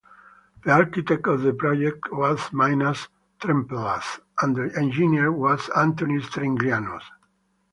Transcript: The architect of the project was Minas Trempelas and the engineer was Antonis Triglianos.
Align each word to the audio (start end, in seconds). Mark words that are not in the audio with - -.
The 0.65 0.71
architect 0.71 1.27
of 1.27 1.41
the 1.41 1.53
project 1.53 2.11
was 2.11 2.51
Minas 2.51 3.07
Trempelas 3.39 4.19
and 4.41 4.55
the 4.55 4.71
engineer 4.75 5.31
was 5.31 5.67
Antonis 5.75 6.23
Triglianos. 6.25 7.03